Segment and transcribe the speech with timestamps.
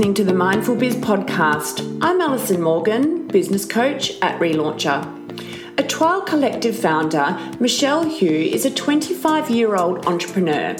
[0.00, 1.98] listening to the Mindful Biz podcast.
[2.00, 5.04] I'm Alison Morgan, business coach at Relauncher.
[5.78, 10.74] Etoile Collective founder, Michelle Hugh is a 25 year old entrepreneur.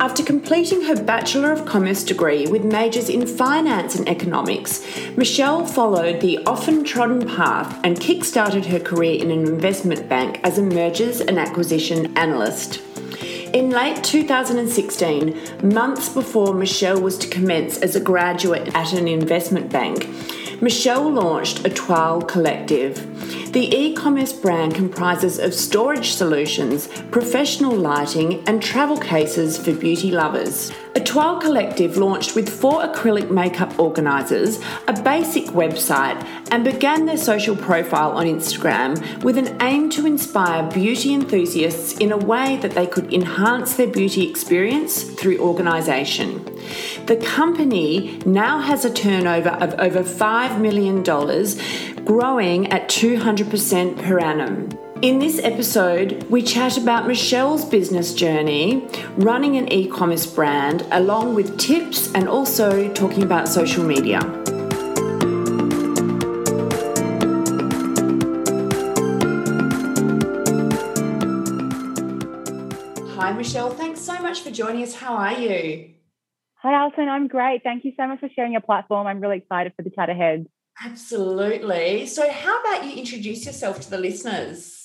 [0.00, 4.84] After completing her Bachelor of Commerce degree with majors in finance and economics,
[5.16, 10.58] Michelle followed the often trodden path and kick-started her career in an investment bank as
[10.58, 12.82] a mergers and acquisition analyst.
[13.54, 19.72] In late 2016, months before Michelle was to commence as a graduate at an investment
[19.72, 20.06] bank,
[20.60, 22.96] Michelle launched Etoile Collective.
[23.54, 30.10] The e commerce brand comprises of storage solutions, professional lighting, and travel cases for beauty
[30.10, 30.70] lovers.
[30.98, 37.54] A Collective launched with four acrylic makeup organisers, a basic website, and began their social
[37.54, 42.84] profile on Instagram with an aim to inspire beauty enthusiasts in a way that they
[42.84, 46.44] could enhance their beauty experience through organisation.
[47.06, 51.04] The company now has a turnover of over $5 million,
[52.04, 54.87] growing at 200% per annum.
[55.00, 58.84] In this episode, we chat about Michelle's business journey,
[59.16, 64.18] running an e commerce brand, along with tips and also talking about social media.
[73.14, 73.70] Hi, Michelle.
[73.70, 74.96] Thanks so much for joining us.
[74.96, 75.90] How are you?
[76.56, 77.08] Hi, Alison.
[77.08, 77.62] I'm great.
[77.62, 79.06] Thank you so much for sharing your platform.
[79.06, 80.46] I'm really excited for the chat ahead.
[80.84, 82.06] Absolutely.
[82.06, 84.77] So, how about you introduce yourself to the listeners?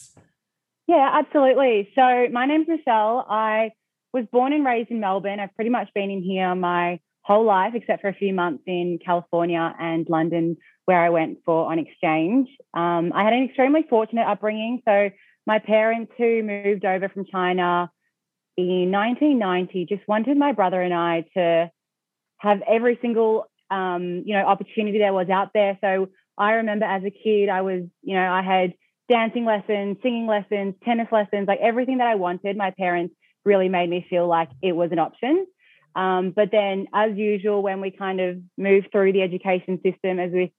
[0.88, 1.90] Yeah, absolutely.
[1.96, 3.26] So, my name's Michelle.
[3.30, 3.72] I
[4.14, 5.40] was born and raised in Melbourne.
[5.40, 9.00] I've pretty much been in here my whole life, except for a few months in
[9.04, 12.50] California and London, where I went for on exchange.
[12.74, 14.82] Um, I had an extremely fortunate upbringing.
[14.86, 15.10] So,
[15.48, 17.90] my parents, who moved over from China
[18.56, 21.72] in 1990 just wanted my brother and I to
[22.38, 25.78] have every single um, you know opportunity there was out there.
[25.82, 28.74] So I remember as a kid, I was you know I had
[29.14, 32.58] dancing lessons, singing lessons, tennis lessons, like everything that I wanted.
[32.58, 33.14] My parents
[33.46, 35.46] really made me feel like it was an option.
[35.96, 40.32] Um, but then, as usual, when we kind of moved through the education system, as
[40.34, 40.50] with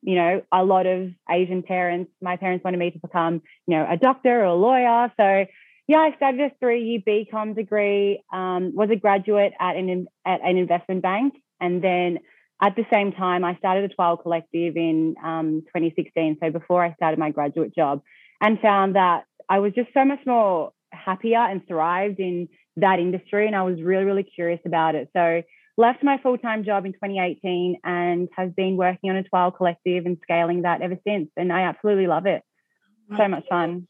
[0.00, 3.86] you know a lot of Asian parents, my parents wanted me to become you know
[3.86, 5.12] a doctor or a lawyer.
[5.18, 5.44] So
[5.86, 8.22] yeah, I studied a three-year BCom degree.
[8.32, 12.20] Um, was a graduate at an at an investment bank, and then
[12.60, 16.38] at the same time, I started Etoile Collective in um, 2016.
[16.42, 18.02] So before I started my graduate job,
[18.40, 23.46] and found that I was just so much more happier and thrived in that industry,
[23.46, 25.08] and I was really really curious about it.
[25.14, 25.42] So
[25.76, 30.62] left my full-time job in 2018 and have been working on Etoile Collective and scaling
[30.62, 32.42] that ever since, and I absolutely love it.
[33.16, 33.88] So much fun.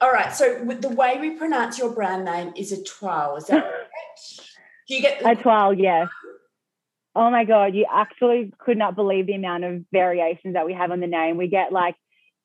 [0.00, 0.32] All right.
[0.32, 3.36] So the way we pronounce your brand name is a twirl.
[3.36, 4.46] Is that right?
[4.88, 5.74] Do you get the- a twirl?
[5.74, 6.08] Yes.
[7.14, 10.90] Oh my god, you actually could not believe the amount of variations that we have
[10.90, 11.36] on the name.
[11.36, 11.96] We get like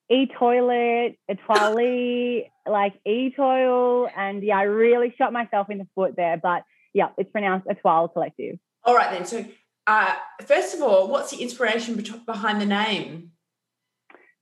[0.10, 6.38] e-toilet, a twirly, like e-toil, and yeah, I really shot myself in the foot there.
[6.42, 8.58] But yeah, it's pronounced a twirl collective.
[8.84, 9.26] All right then.
[9.26, 9.46] So
[9.88, 10.16] uh,
[10.46, 13.32] first of all, what's the inspiration behind the name?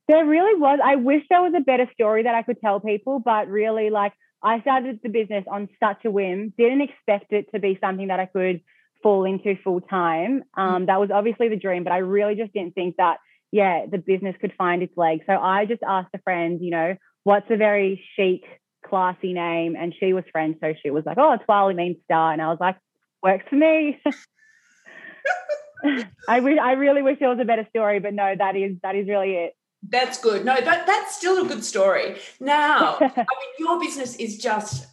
[0.08, 0.80] There really was.
[0.82, 4.12] I wish there was a better story that I could tell people, but really, like,
[4.42, 8.20] I started the business on such a whim, didn't expect it to be something that
[8.20, 8.60] I could
[9.04, 10.42] fall into full time.
[10.56, 13.18] Um, that was obviously the dream, but I really just didn't think that,
[13.52, 15.24] yeah, the business could find its legs.
[15.26, 18.42] So I just asked a friend, you know, what's a very chic,
[18.84, 19.76] classy name?
[19.78, 20.56] And she was French.
[20.60, 22.32] So she was like, oh, it's Twali means star.
[22.32, 22.76] And I was like,
[23.22, 24.00] works for me.
[26.28, 28.96] I wish I really wish there was a better story, but no, that is that
[28.96, 29.52] is really it.
[29.86, 30.46] That's good.
[30.46, 32.16] No, that, that's still a good story.
[32.40, 34.86] Now, I mean, your business is just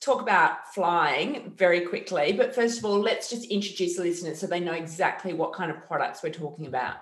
[0.00, 2.32] talk about flying very quickly.
[2.32, 5.70] But first of all, let's just introduce the listeners so they know exactly what kind
[5.70, 6.96] of products we're talking about.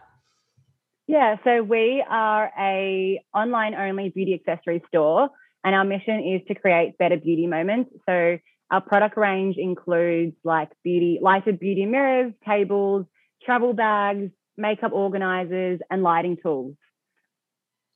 [1.06, 5.28] Yeah, so we are a online only beauty accessory store,
[5.62, 7.90] and our mission is to create better beauty moments.
[8.08, 8.38] So
[8.70, 13.04] our product range includes like beauty, lighted beauty mirrors, tables,
[13.44, 16.74] travel bags, makeup organizers, and lighting tools.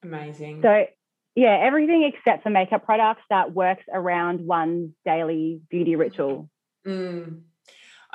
[0.03, 0.63] Amazing.
[0.63, 0.87] So,
[1.39, 6.51] yeah, everything except for makeup products that works around one's daily beauty ritual.
[6.85, 7.43] Mm.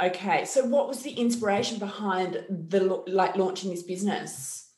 [0.04, 4.70] Okay, so what was the inspiration behind the like launching this business?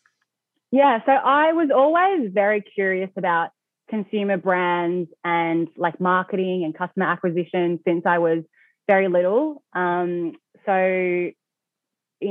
[0.72, 3.50] Yeah, so I was always very curious about
[3.90, 8.44] consumer brands and like marketing and customer acquisition since I was
[8.86, 9.64] very little.
[9.74, 10.34] Um,
[10.68, 11.34] so, you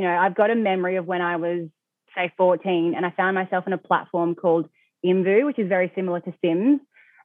[0.01, 1.69] know, I've got a memory of when I was
[2.15, 4.69] say 14 and I found myself on a platform called
[5.05, 6.81] Imvu, which is very similar to Sims.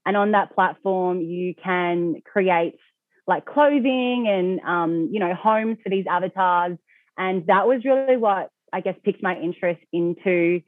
[0.06, 2.76] And on that platform, you can create
[3.28, 6.78] like clothing and um, you know homes for these avatars.
[7.18, 10.62] and that was really what I guess piqued my interest into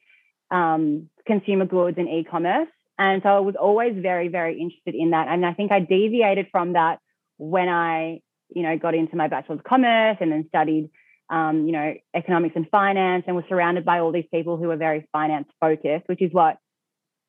[0.52, 2.68] um, consumer goods and e-commerce.
[3.00, 5.28] And so I was always very, very interested in that.
[5.28, 7.00] And I think I deviated from that
[7.38, 10.90] when I, you know, got into my bachelor's of commerce and then studied,
[11.32, 14.76] um, you know, economics and finance, and was surrounded by all these people who were
[14.76, 16.58] very finance focused, which is what,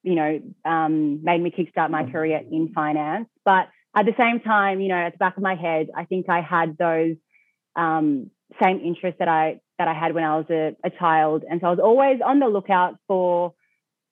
[0.03, 3.29] you know, um, made me kickstart my career in finance.
[3.45, 6.27] But at the same time, you know, at the back of my head, I think
[6.29, 7.17] I had those
[7.77, 8.31] um,
[8.63, 11.67] same interests that I that I had when I was a, a child, and so
[11.67, 13.55] I was always on the lookout for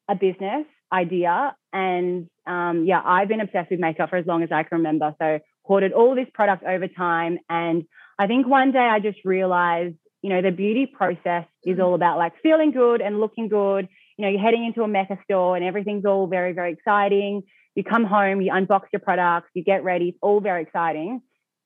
[0.09, 1.55] a business idea.
[1.73, 5.15] And um, yeah, I've been obsessed with makeup for as long as I can remember.
[5.21, 7.85] So hoarded all this product over time, and
[8.19, 12.19] I think one day I just realized, you know, the beauty process is all about
[12.19, 13.89] like feeling good and looking good.
[14.21, 17.43] You know, you're heading into a Mecca store and everything's all very, very exciting.
[17.75, 21.23] You come home, you unbox your products, you get ready, it's all very exciting.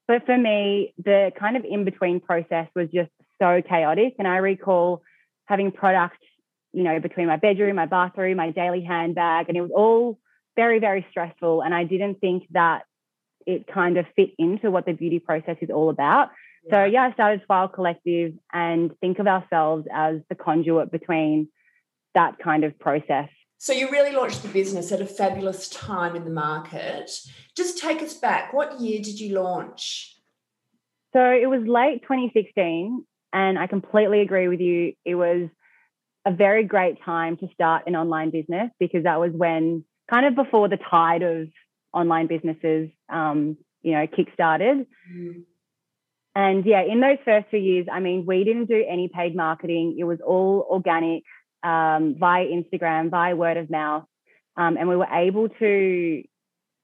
[0.06, 3.11] But for me, the kind of in between process was just
[3.43, 4.15] so chaotic.
[4.21, 5.03] And I recall
[5.47, 6.19] having products,
[6.73, 10.21] you know, between my bedroom, my bathroom, my daily handbag, and it was all
[10.55, 11.61] very, very stressful.
[11.61, 12.85] And I didn't think that
[13.49, 16.29] it kind of fit into what the beauty process is all about.
[16.67, 16.71] Yeah.
[16.71, 21.49] So, yeah, I started Etoile Collective and think of ourselves as the conduit between
[22.15, 23.29] that kind of process.
[23.59, 27.11] So, you really launched the business at a fabulous time in the market.
[27.57, 28.53] Just take us back.
[28.53, 30.17] What year did you launch?
[31.13, 33.05] So, it was late 2016.
[33.33, 34.93] And I completely agree with you.
[35.05, 35.49] It was
[36.25, 40.37] a very great time to start an online business because that was when kind of
[40.37, 41.49] before the tide of
[41.93, 44.87] online businesses, um, you know, kickstarted.
[45.13, 45.43] Mm.
[46.37, 49.97] And yeah, in those first two years, I mean, we didn't do any paid marketing.
[49.99, 51.25] It was all organic
[51.65, 54.05] um, via Instagram, via word of mouth.
[54.57, 56.23] Um, and we were able to,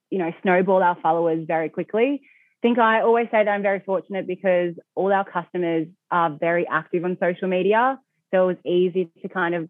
[0.09, 2.21] you know, snowball our followers very quickly
[2.61, 6.67] I think I always say that I'm very fortunate because all our customers are very
[6.71, 7.99] active on social media.
[8.31, 9.67] So it was easy to kind of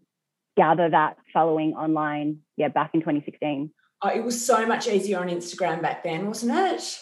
[0.58, 3.70] gather that following online, yeah, back in 2016.
[4.02, 6.98] Oh, it was so much easier on Instagram back then, wasn't it?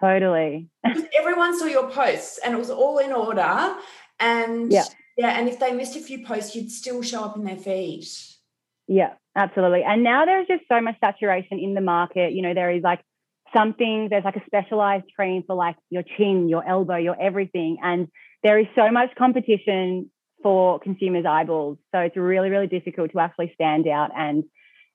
[0.00, 0.68] Totally.
[1.16, 3.76] everyone saw your posts and it was all in order.
[4.18, 4.84] And yeah.
[5.20, 8.06] Yeah, and if they missed a few posts, you'd still show up in their feed.
[8.88, 9.82] Yeah, absolutely.
[9.82, 12.32] And now there's just so much saturation in the market.
[12.32, 13.00] You know, there is like
[13.54, 18.06] something there's like a specialized cream for like your chin your elbow your everything and
[18.44, 20.08] there is so much competition
[20.40, 24.44] for consumers eyeballs so it's really really difficult to actually stand out and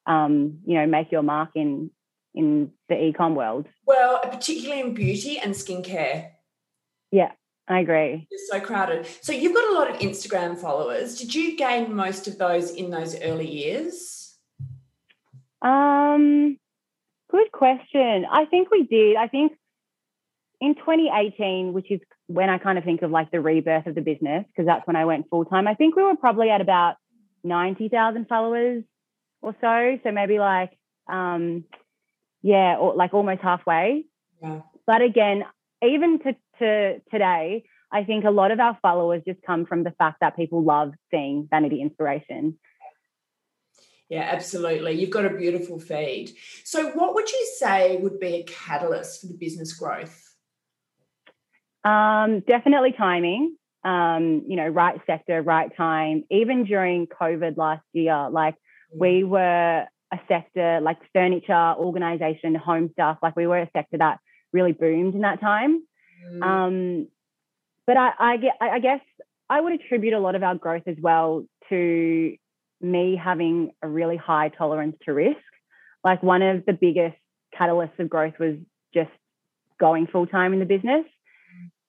[0.08, 1.92] um, you know make your mark in
[2.34, 6.30] in the ecom world well particularly in beauty and skincare
[7.12, 7.32] yeah
[7.68, 8.28] I agree.
[8.30, 9.08] It's so crowded.
[9.22, 11.18] So you've got a lot of Instagram followers.
[11.18, 14.38] Did you gain most of those in those early years?
[15.62, 16.60] Um,
[17.36, 18.26] Good question.
[18.32, 19.18] I think we did.
[19.18, 19.52] I think
[20.62, 24.02] in 2018, which is when I kind of think of like the rebirth of the
[24.02, 26.96] business, because that's when I went full time, I think we were probably at about
[27.44, 28.84] 90,000 followers
[29.42, 30.00] or so.
[30.04, 30.72] So maybe like,
[31.12, 31.66] um,
[32.42, 34.06] yeah, or like almost halfway.
[34.42, 34.62] Yeah.
[34.88, 35.44] But again,
[35.84, 39.92] even to, to today, I think a lot of our followers just come from the
[39.92, 42.58] fact that people love seeing vanity inspiration.
[44.10, 44.94] Yeah, absolutely.
[44.94, 46.32] You've got a beautiful feed.
[46.64, 50.22] So, what would you say would be a catalyst for the business growth?
[51.84, 53.56] Um, definitely timing.
[53.84, 56.24] Um, you know, right sector, right time.
[56.30, 59.00] Even during COVID last year, like mm.
[59.00, 63.18] we were a sector like furniture, organization, home stuff.
[63.24, 64.20] Like we were a sector that
[64.56, 65.84] really boomed in that time.
[66.32, 66.44] Mm.
[66.44, 67.08] Um,
[67.86, 68.38] but I, I,
[68.78, 69.02] I guess
[69.50, 72.36] I would attribute a lot of our growth as well to
[72.82, 75.38] me having a really high tolerance to risk.
[76.04, 77.18] Like one of the biggest
[77.58, 78.56] catalysts of growth was
[78.94, 79.12] just
[79.80, 81.06] going full time in the business.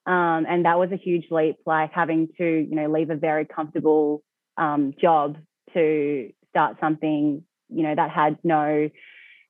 [0.06, 3.44] Um, and that was a huge leap, like having to, you know, leave a very
[3.44, 4.23] comfortable
[4.56, 5.37] um, job
[5.75, 8.88] to start something, you know, that had no,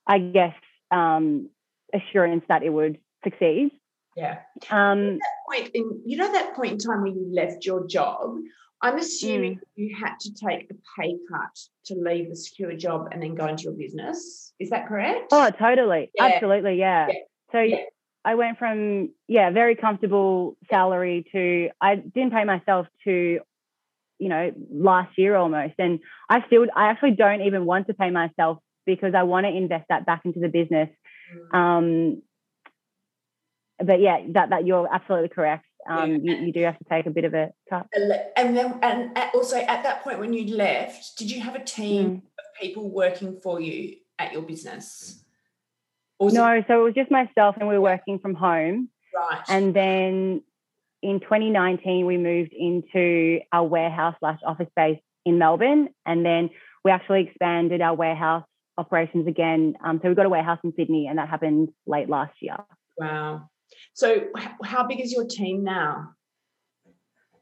[0.07, 0.55] I guess,
[0.89, 1.49] um,
[1.93, 2.97] assurance that it would
[3.29, 3.71] succeed.
[4.15, 4.39] Yeah.
[4.71, 5.19] Um,
[5.51, 8.37] point in, you know, that point in time when you left your job,
[8.81, 9.59] I'm assuming mm.
[9.75, 13.47] you had to take a pay cut to leave the secure job and then go
[13.47, 14.53] into your business.
[14.59, 15.27] Is that correct?
[15.31, 16.11] Oh, totally.
[16.15, 16.25] Yeah.
[16.25, 16.77] Absolutely.
[16.79, 17.07] Yeah.
[17.07, 17.13] yeah.
[17.51, 17.77] So yeah.
[18.25, 23.39] I went from, yeah, very comfortable salary to, I didn't pay myself to,
[24.19, 25.75] you know, last year almost.
[25.77, 29.55] And I still, I actually don't even want to pay myself because I want to
[29.55, 30.89] invest that back into the business.
[31.53, 31.57] Mm.
[31.57, 32.21] Um,
[33.83, 36.33] but yeah, that, that you're absolutely correct um, yeah.
[36.35, 37.87] you, you, do have to take a bit of a cut.
[38.35, 42.09] And then, and also at that point when you left, did you have a team
[42.09, 42.15] mm.
[42.17, 45.23] of people working for you at your business?
[46.19, 48.89] no, it- so it was just myself, and we were working from home.
[49.15, 49.41] Right.
[49.47, 50.43] And then,
[51.01, 55.89] in 2019, we moved into our warehouse slash office space in Melbourne.
[56.05, 56.49] And then
[56.83, 58.45] we actually expanded our warehouse
[58.77, 59.75] operations again.
[59.83, 62.57] Um, so we got a warehouse in Sydney, and that happened late last year.
[62.97, 63.49] Wow.
[63.93, 64.27] So,
[64.63, 66.13] how big is your team now?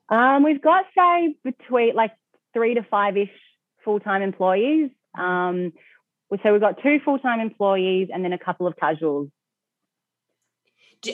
[0.09, 2.11] Um, we've got, say, between like
[2.53, 3.29] three to five ish
[3.83, 4.89] full time employees.
[5.17, 5.73] Um,
[6.43, 9.29] so we've got two full time employees and then a couple of casuals.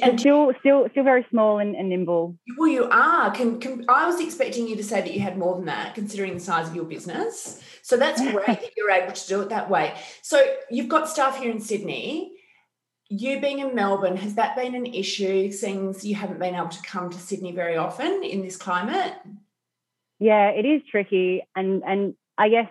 [0.02, 2.38] And still, still, still very small and, and, nimble.
[2.58, 3.30] Well, you are.
[3.32, 6.36] Can, can, I was expecting you to say that you had more than that, considering
[6.36, 7.62] the size of your business.
[7.82, 9.94] So that's great that you're able to do it that way.
[10.22, 12.32] So you've got staff here in Sydney.
[13.12, 15.52] You being in Melbourne, has that been an issue?
[15.52, 19.14] since you haven't been able to come to Sydney very often in this climate.
[20.20, 22.70] Yeah, it is tricky, and and I guess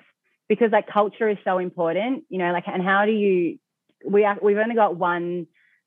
[0.49, 3.59] because like culture is so important, you know, like and how do you?
[4.04, 5.47] We are, we've only got one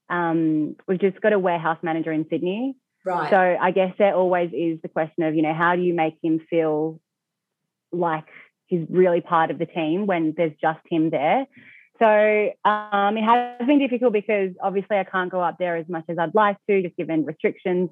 [0.10, 2.76] um, we've just got a warehouse manager in Sydney.
[3.06, 3.30] Right.
[3.30, 6.18] So I guess there always is the question of, you know, how do you make
[6.24, 7.02] him feel
[7.92, 8.28] like
[8.68, 11.46] he's really part of the team when there's just him there?
[12.04, 16.04] So um, it has been difficult because obviously I can't go up there as much
[16.10, 17.90] as I'd like to, just given restrictions.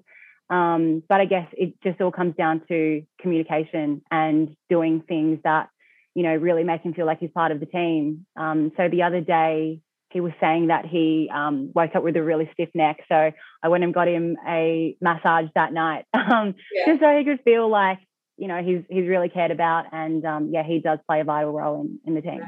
[0.49, 5.69] Um, but I guess it just all comes down to communication and doing things that,
[6.13, 8.25] you know, really make him feel like he's part of the team.
[8.35, 12.23] Um, so the other day, he was saying that he um, woke up with a
[12.23, 12.97] really stiff neck.
[13.07, 13.31] So
[13.63, 16.85] I went and got him a massage that night, um, yeah.
[16.87, 17.99] just so he could feel like
[18.37, 21.53] you know he's he's really cared about, and um, yeah, he does play a vital
[21.53, 22.41] role in in the team.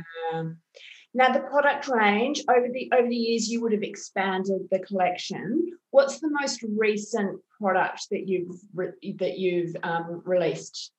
[1.13, 5.71] Now the product range over the over the years, you would have expanded the collection.
[5.91, 10.91] What's the most recent product that you've re- that you've um, released?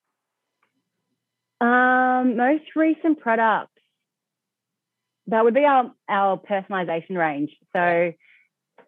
[1.61, 3.71] Um, most recent product
[5.28, 7.50] that would be our, our personalization range.
[7.73, 8.12] So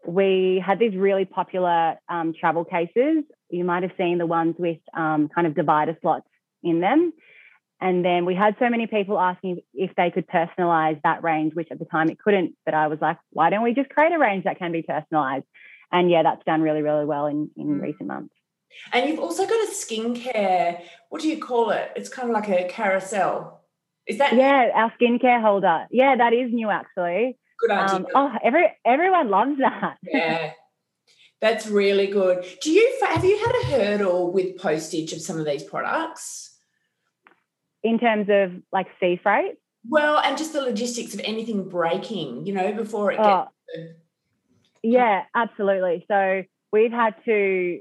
[0.06, 3.24] we had these really popular um, travel cases.
[3.50, 6.28] You might have seen the ones with um, kind of divider slots
[6.62, 7.12] in them.
[7.80, 11.68] And then we had so many people asking if they could personalize that range, which
[11.70, 12.54] at the time it couldn't.
[12.64, 15.44] But I was like, why don't we just create a range that can be personalized?
[15.92, 17.82] And yeah, that's done really, really well in, in mm.
[17.82, 18.34] recent months.
[18.92, 20.80] And you've also got a skincare,
[21.10, 21.92] what do you call it?
[21.96, 23.62] It's kind of like a carousel.
[24.06, 25.86] Is that yeah, our skincare holder?
[25.90, 27.38] Yeah, that is new actually.
[27.60, 27.96] Good idea.
[27.96, 29.96] Um, oh, every everyone loves that.
[30.02, 30.52] yeah,
[31.40, 32.44] that's really good.
[32.62, 36.55] Do you have you had a hurdle with postage of some of these products?
[37.86, 39.54] In terms of like sea freight?
[39.88, 43.88] Well, and just the logistics of anything breaking, you know, before it oh, gets.
[44.82, 46.04] yeah, absolutely.
[46.10, 47.80] So we've had to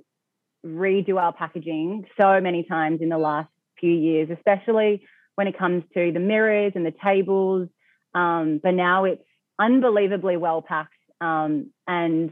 [0.64, 5.84] redo our packaging so many times in the last few years, especially when it comes
[5.96, 7.68] to the mirrors and the tables.
[8.14, 9.24] Um, but now it's
[9.60, 10.94] unbelievably well packed.
[11.20, 12.32] Um, and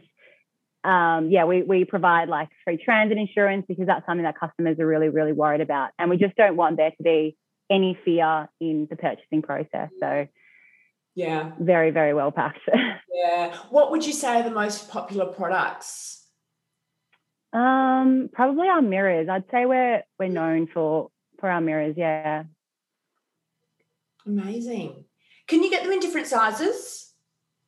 [0.84, 4.86] um, yeah, we, we provide like free transit insurance because that's something that customers are
[4.86, 5.90] really, really worried about.
[5.98, 7.36] And we just don't want there to be
[7.74, 9.90] any fear in the purchasing process.
[10.00, 10.28] So,
[11.16, 12.60] yeah, very, very well packed.
[13.14, 13.56] yeah.
[13.70, 16.26] What would you say are the most popular products?
[17.52, 19.28] Um, probably our mirrors.
[19.30, 21.96] I'd say we're we're known for for our mirrors.
[21.98, 22.44] Yeah.
[24.26, 25.06] Amazing.
[25.48, 27.14] Can you get them in different sizes?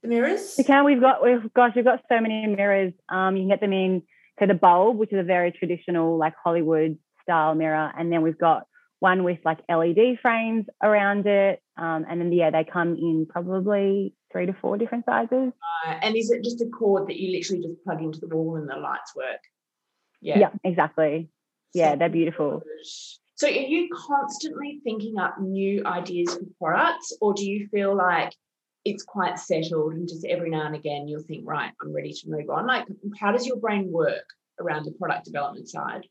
[0.02, 0.56] The mirrors?
[0.58, 0.86] We can.
[0.86, 1.24] We've got.
[1.24, 2.94] We've gosh, we've got so many mirrors.
[3.10, 4.02] Um, you can get them in
[4.40, 8.38] to the bulb, which is a very traditional, like Hollywood style mirror, and then we've
[8.38, 8.68] got
[9.00, 14.14] one with like LED frames around it, um, and then yeah, they come in probably
[14.32, 15.52] three to four different sizes.
[15.86, 18.56] Uh, and is it just a cord that you literally just plug into the wall
[18.56, 19.42] and the lights work?
[20.22, 20.40] Yeah.
[20.40, 21.30] Yeah, exactly.
[21.74, 22.64] Yeah, so they're beautiful.
[23.36, 28.34] So, are you constantly thinking up new ideas for products, or do you feel like
[28.86, 32.30] it's quite settled and just every now and again you'll think, right, I'm ready to
[32.30, 32.66] move on?
[32.66, 32.86] Like,
[33.20, 34.26] how does your brain work
[34.60, 36.08] around the product development side?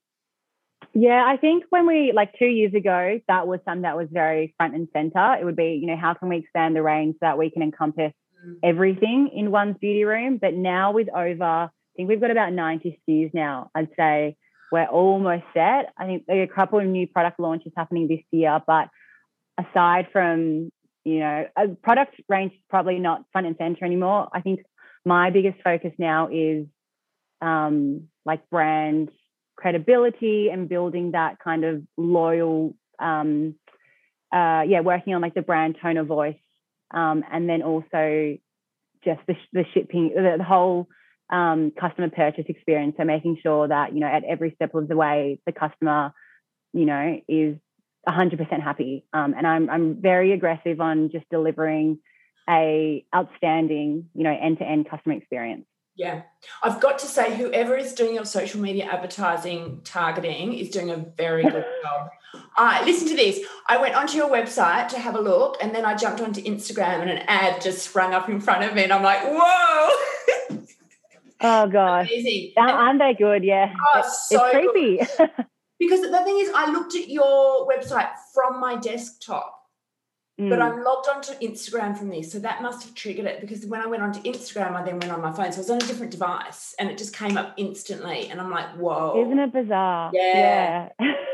[0.92, 4.54] Yeah, I think when we, like two years ago, that was something that was very
[4.56, 5.36] front and center.
[5.40, 7.62] It would be, you know, how can we expand the range so that we can
[7.62, 8.12] encompass
[8.46, 8.56] mm.
[8.62, 10.38] everything in one's beauty room?
[10.38, 14.36] But now with over, I think we've got about 90 SKUs now, I'd say
[14.70, 15.92] we're almost set.
[15.96, 18.88] I think a couple of new product launches happening this year, but
[19.58, 20.70] aside from
[21.04, 24.28] you know, a product range is probably not front and center anymore.
[24.32, 24.60] I think
[25.04, 26.66] my biggest focus now is
[27.42, 29.10] um, like brand
[29.56, 33.54] credibility and building that kind of loyal, um,
[34.32, 36.36] uh, yeah, working on like the brand tone of voice,
[36.92, 38.36] um, and then also
[39.04, 40.88] just the, the shipping, the, the whole
[41.30, 42.94] um, customer purchase experience.
[42.98, 46.12] So making sure that, you know, at every step of the way, the customer,
[46.72, 47.56] you know, is
[48.08, 49.04] 100% happy.
[49.12, 51.98] Um, and I'm, I'm very aggressive on just delivering
[52.48, 55.64] a outstanding, you know, end-to-end customer experience.
[55.96, 56.22] Yeah.
[56.62, 60.96] I've got to say, whoever is doing your social media advertising targeting is doing a
[60.96, 62.10] very good job.
[62.58, 63.40] Right, listen to this.
[63.68, 67.00] I went onto your website to have a look, and then I jumped onto Instagram,
[67.02, 69.90] and an ad just sprung up in front of me, and I'm like, whoa.
[71.40, 72.10] Oh gosh.
[72.10, 72.52] Amazing.
[72.56, 73.44] Aren't they good?
[73.44, 73.74] Yeah.
[73.94, 75.06] Oh, it's so creepy.
[75.78, 79.63] Because the thing is, I looked at your website from my desktop,
[80.36, 80.62] but Mm.
[80.62, 82.32] I'm logged onto Instagram from this.
[82.32, 85.12] So that must have triggered it because when I went onto Instagram, I then went
[85.12, 85.52] on my phone.
[85.52, 88.28] So I was on a different device and it just came up instantly.
[88.28, 89.24] And I'm like, whoa.
[89.24, 90.10] Isn't it bizarre?
[90.12, 90.88] Yeah.
[90.98, 91.12] Yeah.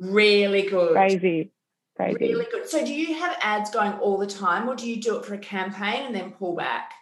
[0.00, 0.92] Really good.
[0.92, 1.50] Crazy.
[1.96, 2.16] Crazy.
[2.20, 2.68] Really good.
[2.68, 5.34] So do you have ads going all the time or do you do it for
[5.34, 6.92] a campaign and then pull back?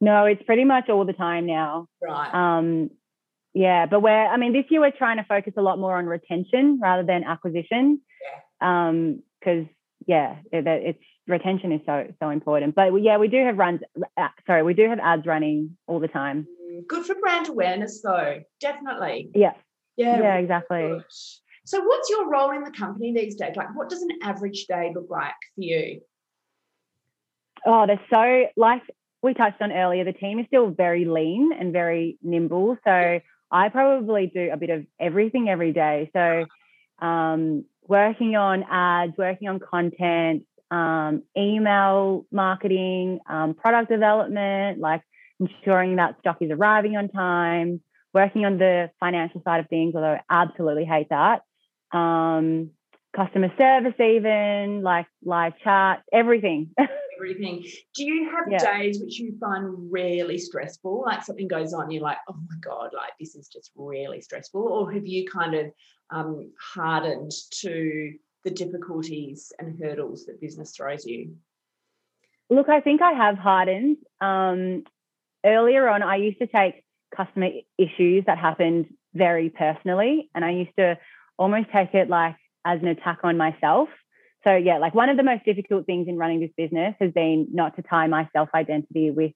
[0.00, 1.88] No, it's pretty much all the time now.
[2.02, 2.34] Right.
[2.34, 2.90] Um,
[3.52, 6.06] yeah, but we're, I mean, this year we're trying to focus a lot more on
[6.06, 8.00] retention rather than acquisition.
[8.62, 8.88] Yeah.
[8.88, 9.66] Um, because
[10.06, 12.74] yeah, it, that- it's retention is so so important.
[12.74, 13.80] But yeah, we do have runs.
[14.16, 16.46] Uh, sorry, we do have ads running all the time.
[16.70, 18.40] Mm, Good for brand awareness though.
[18.60, 19.30] Definitely.
[19.34, 19.54] Yeah,
[19.96, 20.20] Yeah.
[20.20, 20.82] yeah, exactly.
[20.82, 21.04] good.
[21.66, 23.56] So what's your role in the company these days?
[23.56, 26.00] Like what does an average day look like for you?
[27.64, 28.82] Oh, they're so like
[29.22, 30.04] we touched on earlier.
[30.04, 32.76] The team is still very lean and very nimble.
[32.84, 33.20] So
[33.50, 36.10] I probably do a bit of everything every day.
[36.12, 36.44] So
[37.04, 45.02] um, working on ads, working on content, um, email marketing, um, product development, like
[45.40, 47.80] ensuring that stock is arriving on time,
[48.12, 51.42] working on the financial side of things, although I absolutely hate that.
[51.96, 52.70] Um,
[53.14, 56.70] customer service, even like live chat, everything.
[57.24, 57.64] everything.
[57.94, 58.58] Do you have Yeah.
[58.58, 61.02] days which you find really stressful?
[61.02, 64.62] Like something goes on, you're like, oh my God, like this is just really stressful?
[64.62, 65.72] Or have you kind of
[66.10, 68.14] um, hardened to
[68.44, 71.36] the difficulties and hurdles that business throws you?
[72.50, 73.96] Look, I think I have hardened.
[74.20, 74.84] Um,
[75.44, 76.84] earlier on, I used to take
[77.14, 80.98] customer issues that happened very personally, and I used to
[81.38, 83.88] almost take it like as an attack on myself.
[84.44, 87.48] So, yeah, like one of the most difficult things in running this business has been
[87.52, 89.32] not to tie my self identity with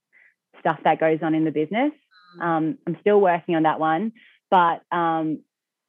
[0.60, 1.92] stuff that goes on in the business.
[2.40, 4.12] Um, I'm still working on that one,
[4.50, 5.40] but um,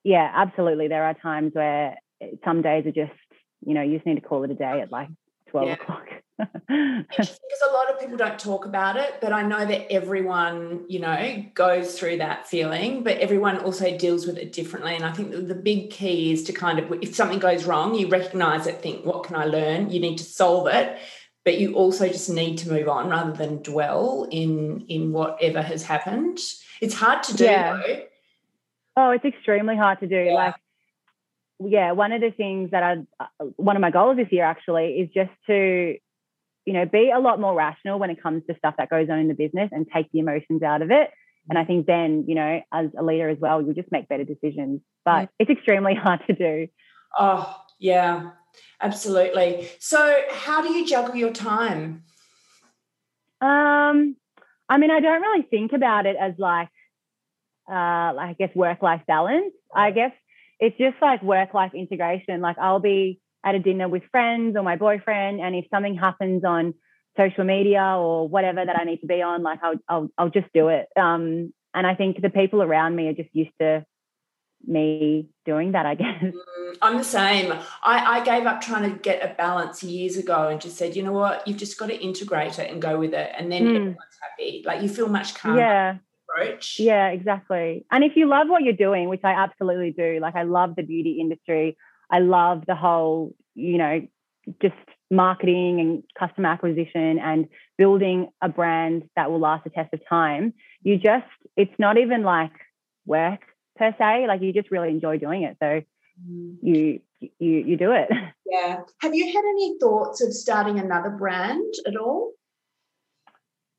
[0.03, 0.87] yeah, absolutely.
[0.87, 3.11] There are times where eh, some days are just,
[3.65, 5.09] you know, you just need to call it a day at like
[5.49, 5.73] 12 Yeah.
[5.73, 6.08] o'clock.
[6.69, 10.99] Because a lot of people don't talk about it, but I know that everyone, you
[10.99, 14.95] know, goes through that feeling, but everyone also deals with it differently.
[14.95, 18.07] And I think the big key is to kind of, if something goes wrong, you
[18.07, 19.89] recognize it, think, what can I learn?
[19.89, 20.99] You need to solve it,
[21.43, 25.81] but you also just need to move on rather than dwell in in whatever has
[25.83, 26.37] happened.
[26.81, 27.73] It's hard to do Yeah.
[27.73, 27.99] though.
[28.95, 30.23] Oh, it's extremely hard to do.
[30.25, 30.33] Yeah.
[30.33, 30.55] Like,
[31.61, 34.99] yeah, one of the things that I, uh, one of my goals this year actually
[34.99, 35.97] is just to,
[36.65, 39.19] you know, be a lot more rational when it comes to stuff that goes on
[39.19, 41.09] in the business and take the emotions out of it.
[41.49, 44.23] And I think then, you know, as a leader as well, you just make better
[44.23, 44.81] decisions.
[45.03, 45.27] But Yeah.
[45.39, 46.67] it's extremely hard to do.
[47.17, 48.31] Oh, yeah,
[48.81, 49.67] absolutely.
[49.79, 52.03] So, how do you juggle your time?
[53.41, 54.15] Um,
[54.67, 56.69] I mean, I don't really think about it as like,
[57.67, 59.53] uh, like I guess work life balance.
[59.73, 60.11] I guess
[60.59, 62.41] it's just like work life integration.
[62.41, 66.43] Like I'll be at a dinner with friends or my boyfriend, and if something happens
[66.43, 66.73] on
[67.17, 70.51] social media or whatever that I need to be on, like I'll I'll, I'll just
[70.53, 70.87] do it.
[70.95, 73.85] Um, and I think the people around me are just used to
[74.65, 75.85] me doing that.
[75.85, 76.21] I guess.
[76.23, 77.51] Mm, I'm the same.
[77.83, 81.03] I, I gave up trying to get a balance years ago and just said, you
[81.03, 83.31] know what, you've just got to integrate it and go with it.
[83.37, 83.69] And then Mm.
[83.69, 84.63] everyone's happy.
[84.65, 85.97] Like you feel much calmer Yeah.
[86.29, 86.79] approach.
[86.79, 87.85] Yeah, exactly.
[87.91, 90.83] And if you love what you're doing, which I absolutely do, like I love the
[90.83, 91.77] beauty industry,
[92.11, 94.07] I love the whole, you know,
[94.61, 94.75] just
[95.11, 100.53] marketing and customer acquisition and building a brand that will last the test of time.
[100.81, 102.51] You just, it's not even like
[103.05, 103.41] work
[103.77, 105.57] per se, like you just really enjoy doing it.
[105.61, 105.81] So
[106.27, 108.09] Mm, you, you, you do it.
[108.51, 108.79] Yeah.
[109.01, 112.31] Have you had any thoughts of starting another brand at all?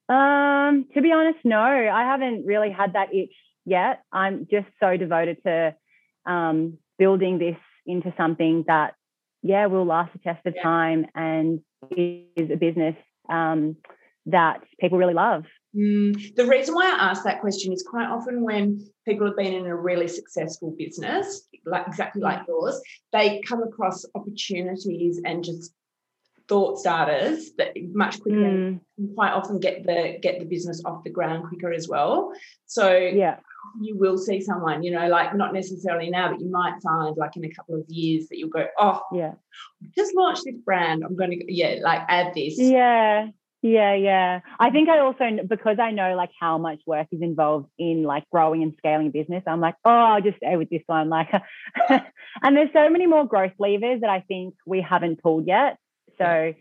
[0.09, 4.05] Um, to be honest, no, I haven't really had that itch yet.
[4.13, 5.75] I'm just so devoted to
[6.25, 8.95] um, building this into something that,
[9.43, 12.97] yeah, will last the test of time and is a business
[13.29, 13.77] um,
[14.27, 15.45] that people really love.
[15.75, 19.55] Mm, the reason why I ask that question is quite often when people have been
[19.55, 22.81] in a really successful business, like exactly like yours,
[23.13, 25.73] they come across opportunities and just
[26.49, 31.05] thought starters that much quicker Mm, and quite often get the get the business off
[31.05, 32.33] the ground quicker as well.
[32.67, 33.37] So yeah,
[33.81, 37.37] you will see someone, you know, like not necessarily now, but you might find like
[37.37, 39.33] in a couple of years that you'll go, oh, yeah,
[39.97, 41.05] just launch this brand.
[41.05, 42.59] I'm going to, yeah, like add this.
[42.59, 43.29] yeah.
[43.63, 44.41] Yeah, yeah.
[44.59, 48.25] I think I also because I know like how much work is involved in like
[48.31, 49.43] growing and scaling business.
[49.47, 51.11] I'm like, oh, I'll just stay with this one.
[51.11, 51.29] Like,
[51.91, 55.77] and there's so many more growth levers that I think we haven't pulled yet.
[56.17, 56.55] So,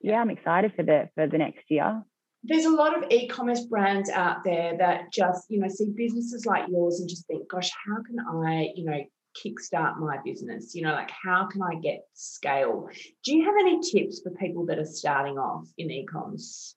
[0.00, 2.02] yeah, I'm excited for the for the next year.
[2.42, 6.68] There's a lot of e-commerce brands out there that just you know see businesses like
[6.68, 9.00] yours and just think, gosh, how can I you know
[9.36, 10.74] kickstart my business?
[10.74, 12.88] You know, like how can I get scale?
[13.24, 16.74] Do you have any tips for people that are starting off in e-commerce?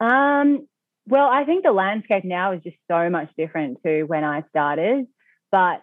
[0.00, 0.68] Um,
[1.06, 5.06] well, I think the landscape now is just so much different to when I started.
[5.50, 5.82] But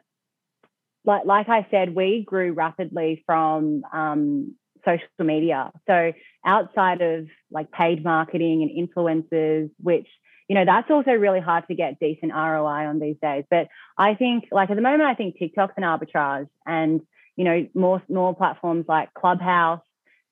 [1.04, 4.56] like like I said, we grew rapidly from um,
[4.86, 5.72] social media.
[5.88, 6.14] So
[6.46, 10.08] outside of like paid marketing and influencers, which
[10.48, 13.46] you know, that's also really hard to get decent ROI on these days.
[13.50, 13.68] But
[13.98, 17.02] I think, like at the moment, I think TikTok's an arbitrage, and
[17.36, 19.82] you know, more more platforms like Clubhouse.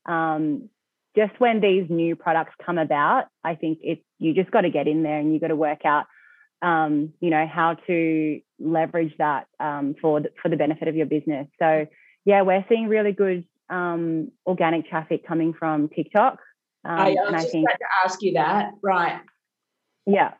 [0.05, 0.69] Um,
[1.15, 4.87] just when these new products come about, I think it's you just got to get
[4.87, 6.05] in there and you got to work out,
[6.61, 11.05] um, you know, how to leverage that um, for the, for the benefit of your
[11.05, 11.47] business.
[11.59, 11.87] So
[12.25, 16.39] yeah, we're seeing really good um, organic traffic coming from TikTok.
[16.85, 19.21] Um, I, I was just think, about to ask you that, right?
[20.05, 20.33] Yeah.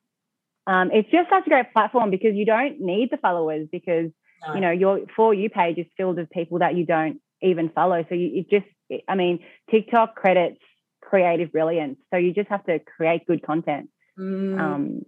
[0.67, 4.12] Um, it's just such a great platform because you don't need the followers because
[4.47, 4.55] no.
[4.55, 8.05] you know your for you page is filled with people that you don't even follow.
[8.07, 8.65] So you it just
[9.07, 10.59] I mean TikTok credits
[11.01, 11.99] creative brilliance.
[12.12, 13.89] So you just have to create good content.
[14.17, 14.59] Mm.
[14.59, 15.01] Um,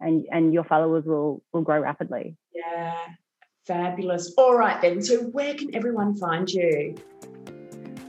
[0.00, 2.36] and and your followers will will grow rapidly.
[2.54, 2.94] Yeah.
[3.66, 4.34] Fabulous.
[4.36, 5.02] All right then.
[5.02, 6.94] So where can everyone find you?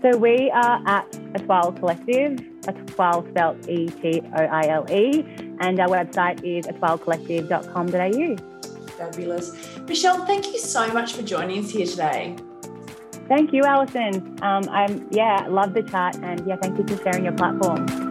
[0.06, 5.26] So we are at Etoile Collective, Etoile spelled E T O I L E,
[5.60, 8.88] and our website is etoilecollective.com.au.
[9.00, 9.52] Fabulous.
[9.88, 12.36] Michelle, thank you so much for joining us here today.
[13.28, 14.38] Thank you, Alison.
[14.44, 18.05] Um, I'm yeah, love the chat, and yeah, thank you for sharing your platform.